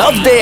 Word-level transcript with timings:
Love 0.00 0.24
the 0.24 0.39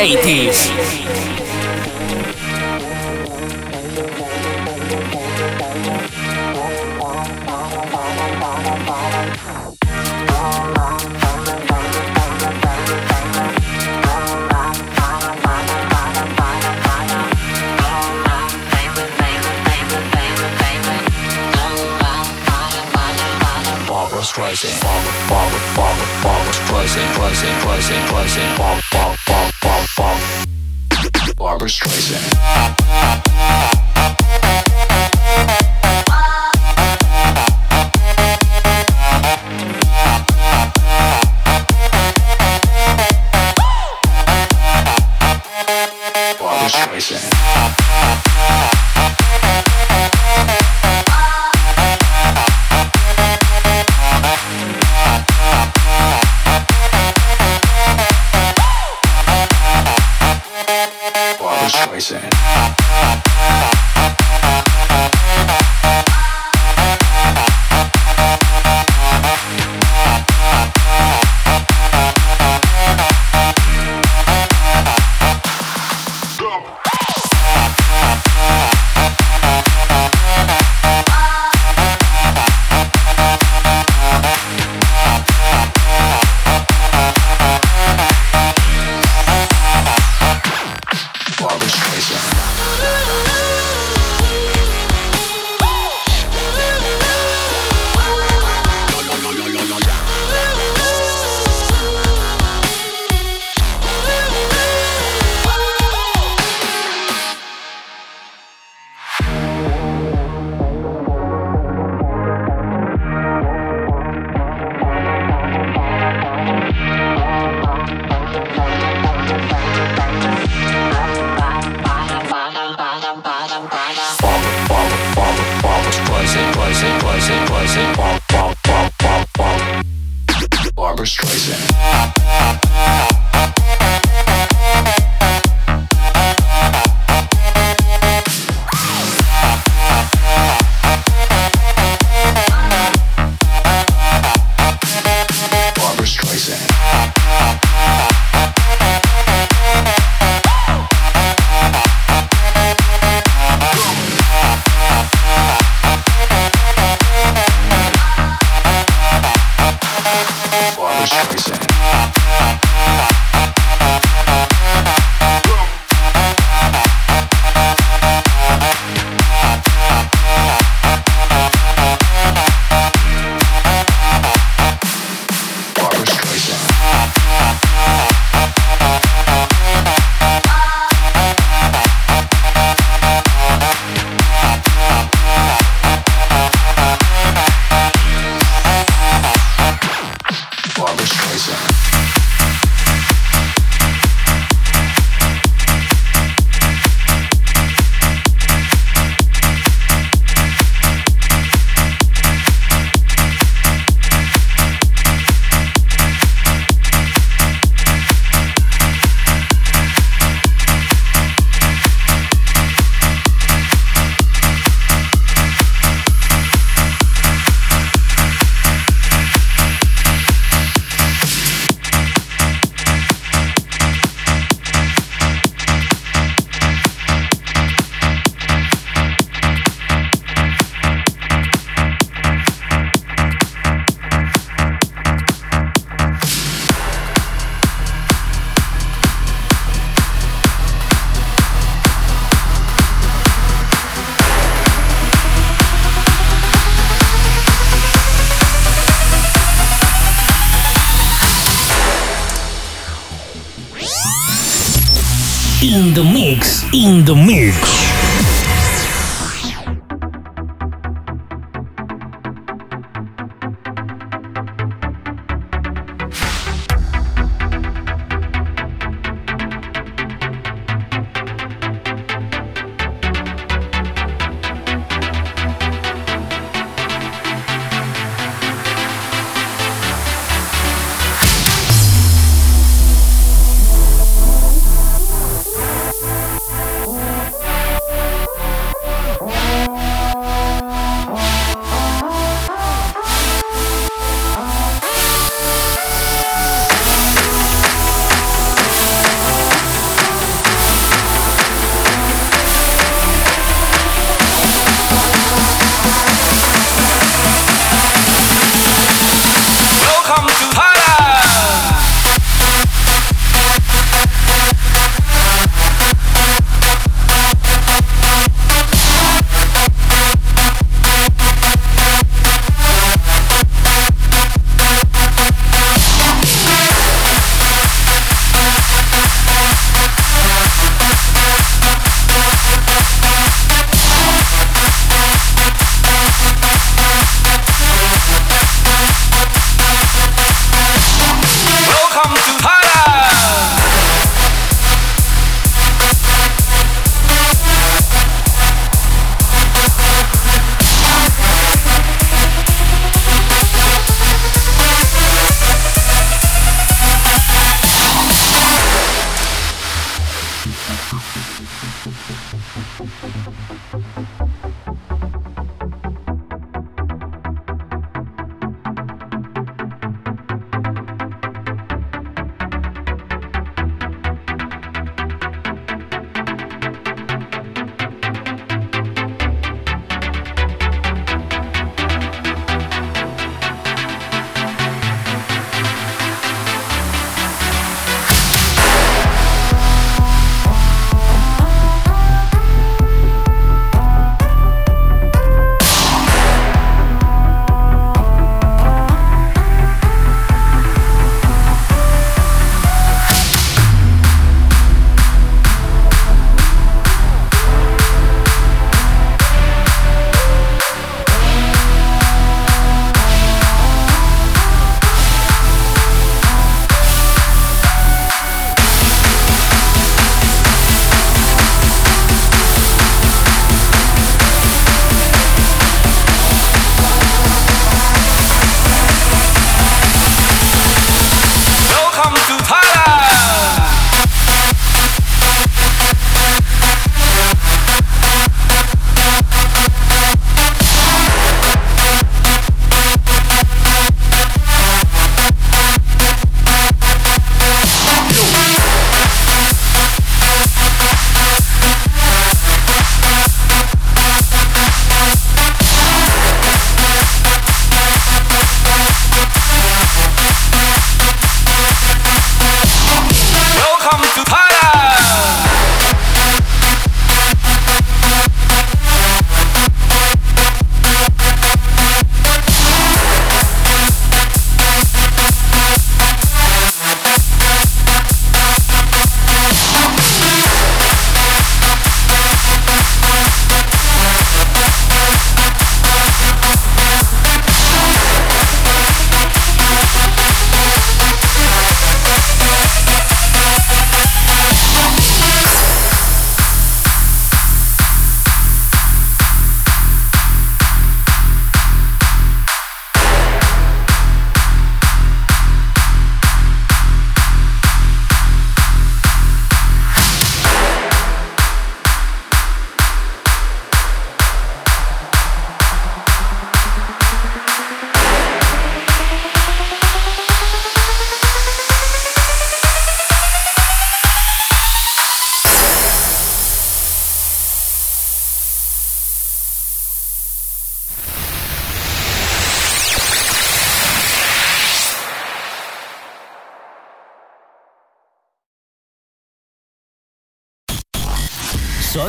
2000. 257.08 257.37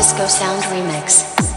Disco 0.00 0.26
Sound 0.26 0.62
Remix. 0.72 1.49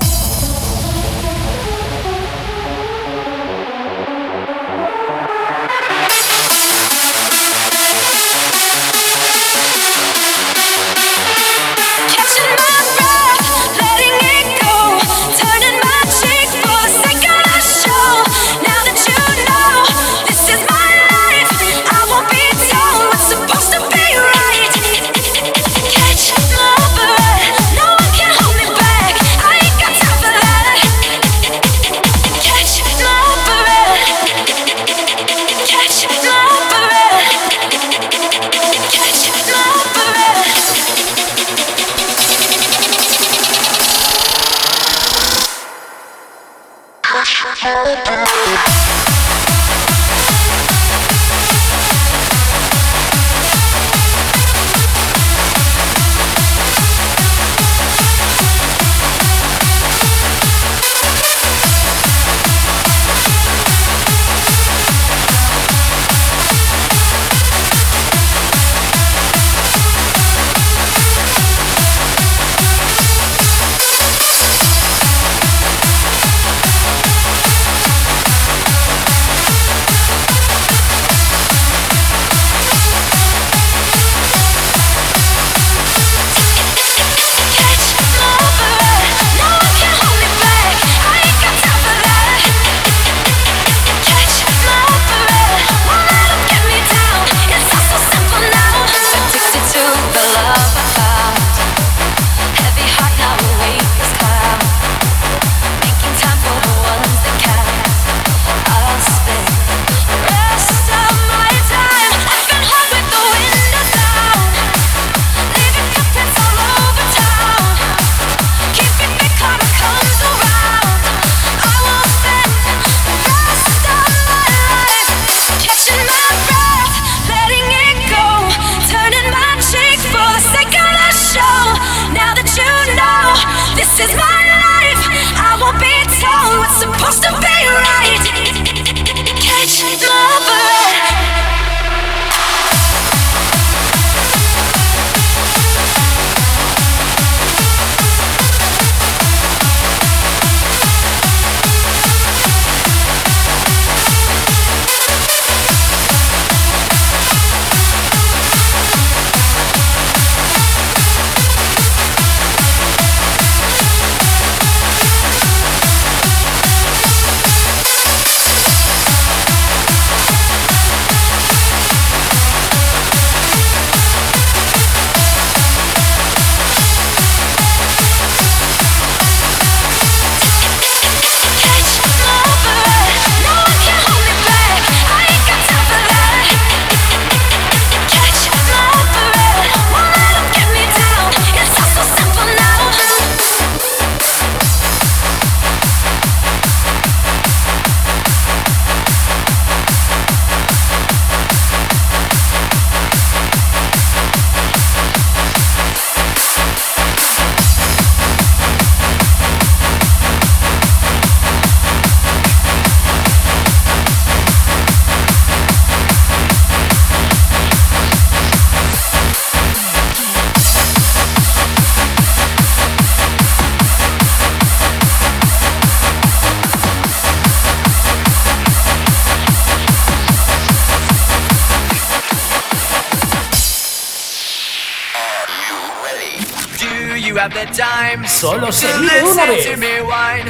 Have 237.44 237.54
the 237.54 237.66
time? 237.74 238.26
Solo 238.26 238.72
se 238.72 238.88
vive 238.88 239.24
una 239.24 239.46
vez. 239.48 239.66
To 239.66 239.78
me 239.78 240.02
whine 240.02 240.48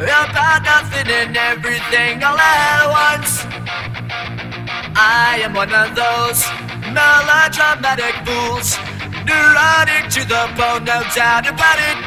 about 0.00 0.62
nothing 0.64 1.08
and 1.08 1.36
everything 1.36 2.22
all 2.24 2.38
at 2.38 2.88
once. 2.88 3.44
I 4.96 5.40
am 5.44 5.52
one 5.52 5.72
of 5.74 5.94
those 5.94 6.40
melodramatic 6.96 8.14
fools, 8.24 8.78
neurotic 9.28 10.08
to 10.16 10.24
the 10.24 10.48
bone, 10.56 10.84
no 10.84 11.02
doubt 11.14 11.46
about 11.46 11.78
it. 11.90 11.98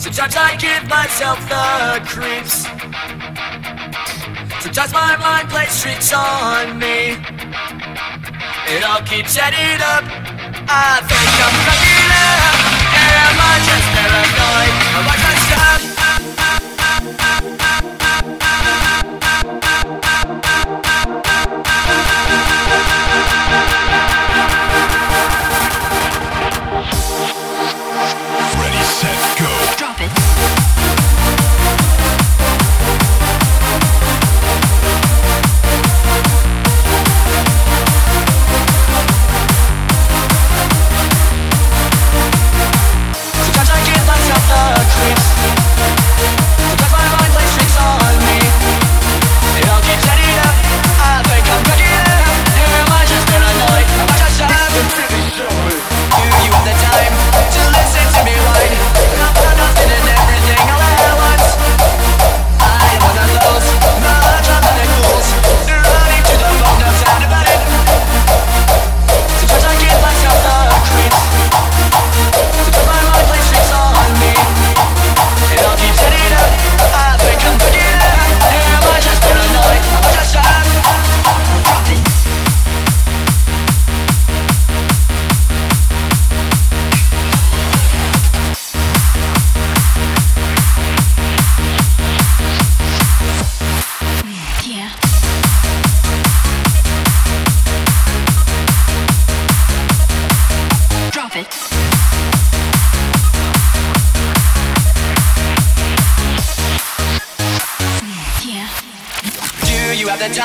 Sometimes 0.00 0.36
I 0.36 0.56
give 0.56 0.88
myself 0.88 1.38
the 1.48 2.00
creeps. 2.08 2.64
Sometimes 4.62 4.92
my 4.92 5.16
mind 5.18 5.50
plays 5.50 5.82
tricks 5.82 6.12
on 6.14 6.78
me. 6.78 7.18
It 8.72 8.82
all 8.84 9.02
keeps 9.02 9.36
adding 9.36 9.82
up. 9.82 10.43
I 10.66 11.00
think 11.04 11.28
I'm 11.44 11.56
lucky 11.66 11.98
now 12.08 12.54
I 12.96 13.36
my 13.36 13.64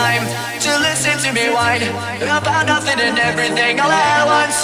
time 0.10 0.26
to 0.58 0.72
listen 0.82 1.16
to 1.22 1.30
me 1.38 1.50
whine 1.54 1.84
about 2.26 2.66
nothing 2.66 3.00
and 3.00 3.18
everything 3.20 3.80
all 3.80 3.92
at 3.92 4.26
once. 4.26 4.58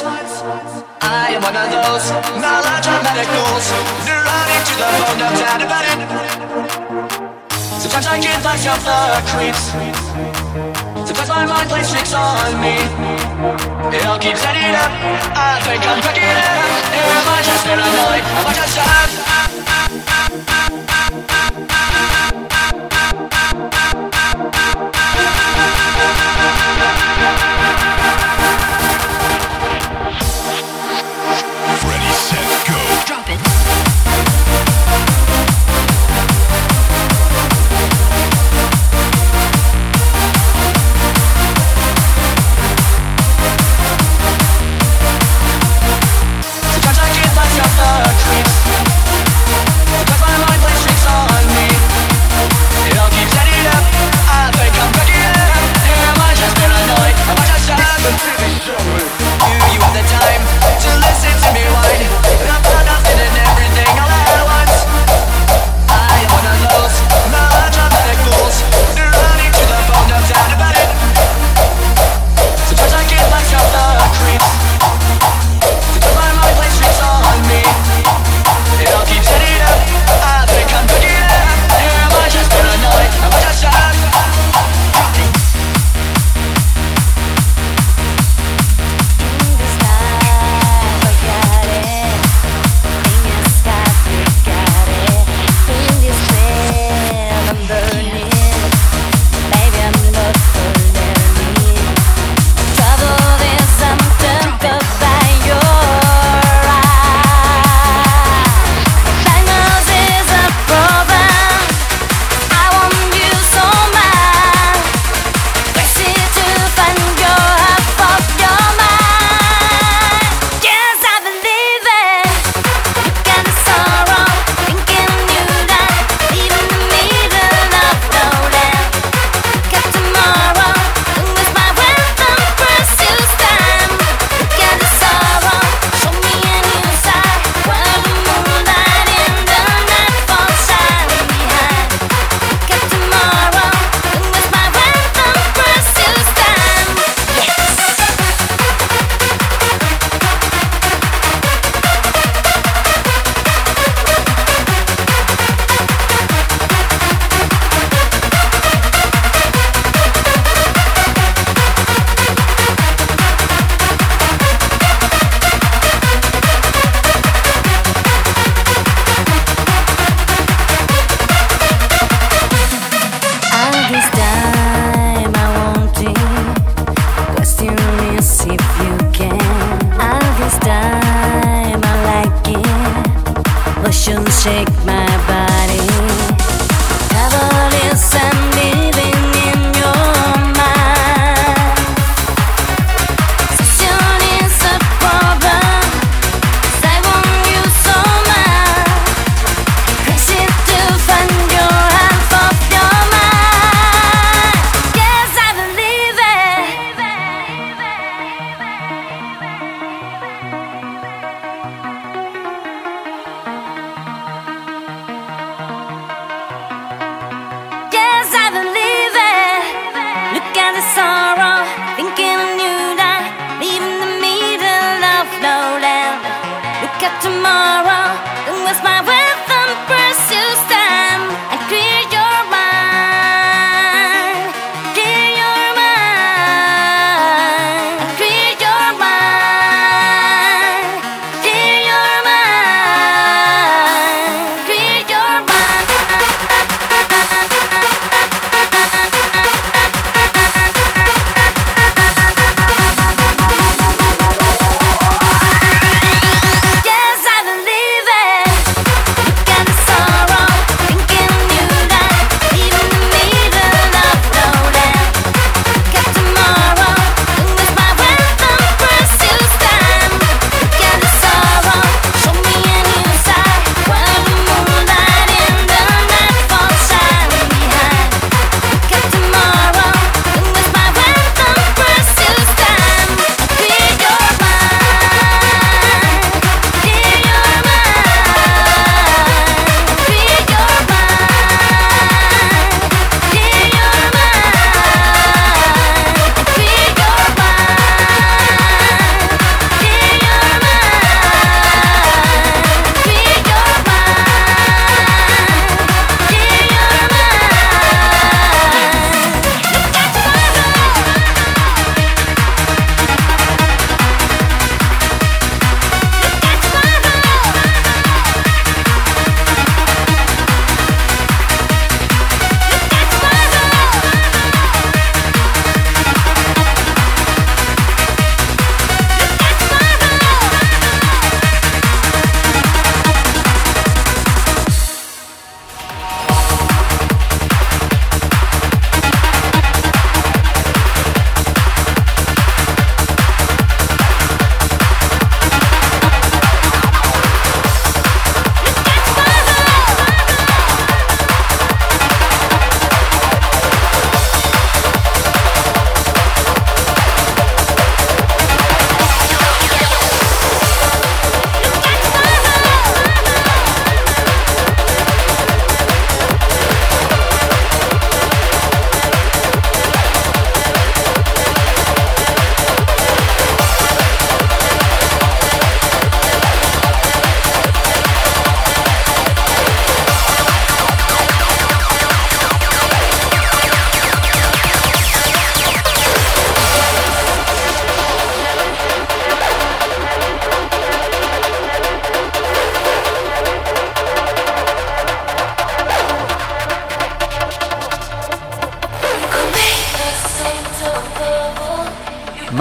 I 1.01 1.37
am 1.37 1.41
one 1.45 1.57
of 1.63 1.69
those 1.69 2.05
melodramatic 2.41 3.27
fools. 3.29 3.67
They're 4.05 4.25
running 4.25 4.63
to 4.69 4.73
the 4.81 4.89
bone, 4.99 5.17
no 5.21 5.29
doubt 5.41 5.61
about 5.67 5.85
it. 5.91 5.99
Sometimes 7.81 8.07
I 8.13 8.17
give 8.25 8.41
myself 8.41 8.79
the 8.89 8.99
creeps. 9.29 9.63
Sometimes 11.07 11.29
my 11.29 11.45
mind 11.45 11.69
plays 11.69 11.89
tricks 11.93 12.13
on 12.13 12.51
me. 12.65 12.75
It 13.95 14.01
all 14.09 14.17
keeps 14.17 14.41
ending 14.49 14.73
up. 14.73 14.91
I 15.37 15.61
think 15.65 15.81
I'm 15.85 16.01
cracking 16.01 16.25
it 16.25 16.37
up. 16.41 16.57
Am 17.05 17.27
I 17.37 17.39
just 17.45 17.63
paranoid? 17.69 18.23
Am 18.25 18.47
I 18.49 18.53
just 18.57 18.77
up? 18.81 19.25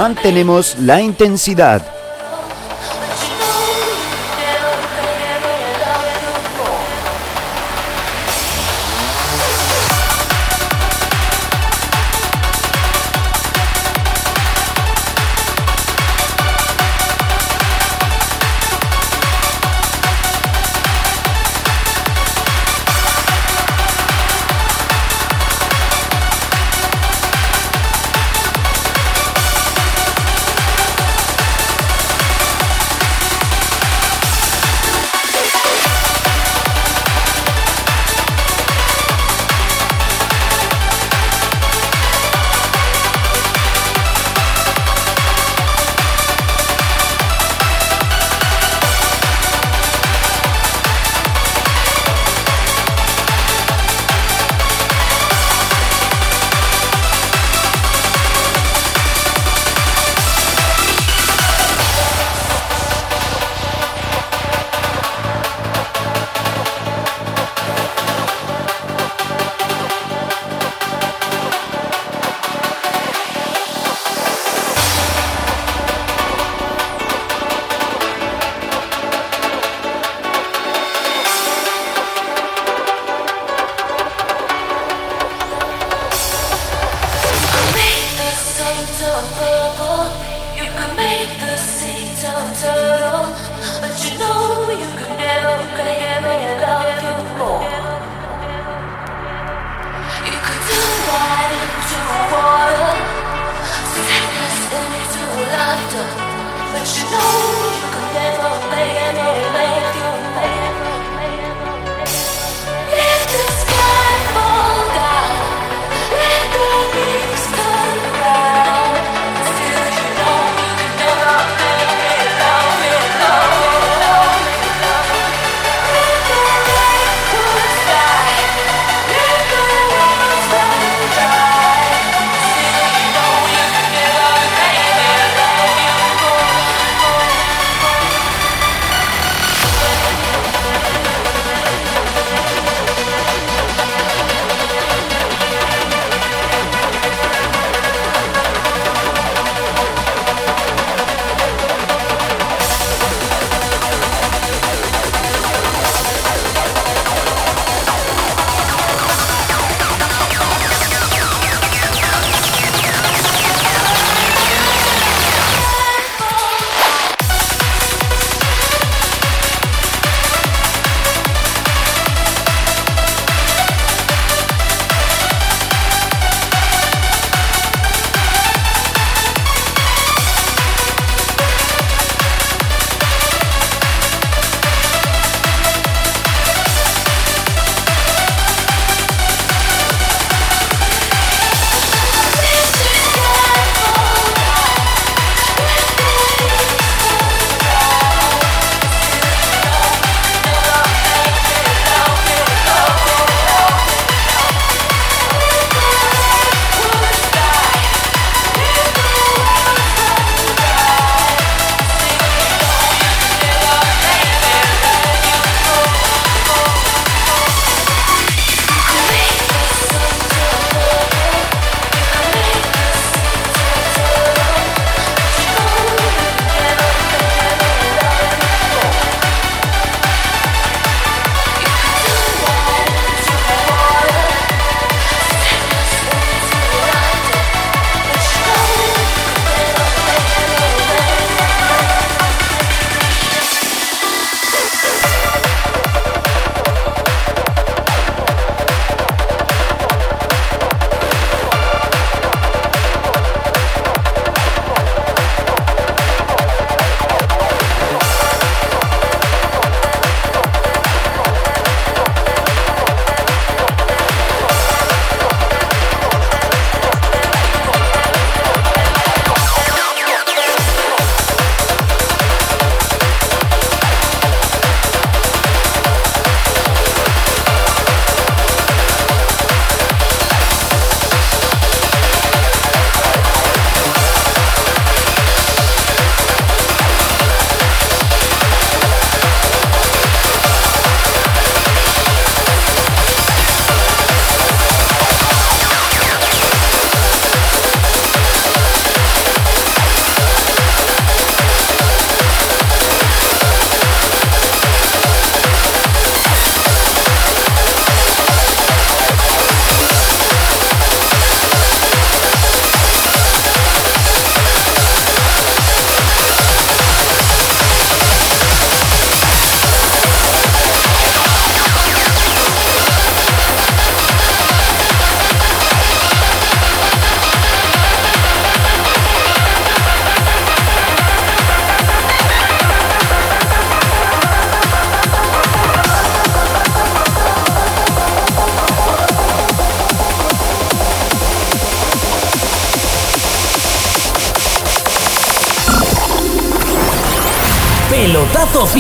Mantenemos 0.05 0.77
la 0.81 1.01
intensidad. 1.01 1.94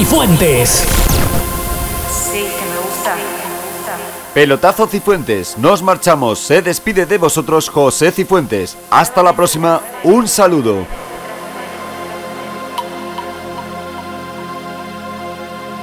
Cifuentes. 0.04 0.84
Sí, 2.10 2.46
que 2.58 2.64
me 2.66 2.76
gusta. 2.76 3.16
Pelotazo 4.34 4.86
Cifuentes, 4.86 5.56
nos 5.56 5.82
marchamos. 5.82 6.40
Se 6.40 6.60
despide 6.60 7.06
de 7.06 7.16
vosotros 7.16 7.70
José 7.70 8.12
Cifuentes. 8.12 8.76
Hasta 8.90 9.22
la 9.22 9.34
próxima, 9.34 9.80
un 10.02 10.28
saludo. 10.28 10.86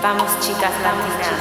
Vamos, 0.03 0.32
chicas, 0.39 0.72
la 0.84 0.91
chicas, 0.91 1.41